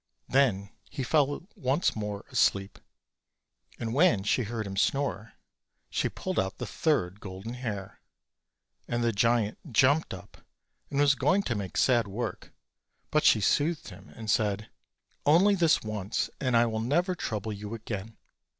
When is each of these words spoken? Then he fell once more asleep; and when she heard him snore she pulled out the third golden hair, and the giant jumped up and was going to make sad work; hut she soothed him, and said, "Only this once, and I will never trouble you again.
Then 0.27 0.71
he 0.89 1.03
fell 1.03 1.47
once 1.55 1.95
more 1.95 2.25
asleep; 2.31 2.79
and 3.77 3.93
when 3.93 4.23
she 4.23 4.41
heard 4.41 4.65
him 4.65 4.75
snore 4.75 5.33
she 5.91 6.09
pulled 6.09 6.39
out 6.39 6.57
the 6.57 6.65
third 6.65 7.19
golden 7.19 7.53
hair, 7.53 7.99
and 8.87 9.03
the 9.03 9.11
giant 9.13 9.59
jumped 9.71 10.11
up 10.11 10.37
and 10.89 10.99
was 10.99 11.13
going 11.13 11.43
to 11.43 11.53
make 11.53 11.77
sad 11.77 12.07
work; 12.07 12.51
hut 13.13 13.23
she 13.23 13.41
soothed 13.41 13.89
him, 13.89 14.09
and 14.15 14.31
said, 14.31 14.71
"Only 15.23 15.53
this 15.53 15.83
once, 15.83 16.31
and 16.39 16.57
I 16.57 16.65
will 16.65 16.79
never 16.81 17.13
trouble 17.13 17.53
you 17.53 17.75
again. 17.75 18.17